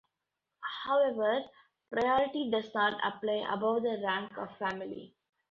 [0.83, 1.43] However,
[1.91, 5.13] priority does not apply above the rank of family.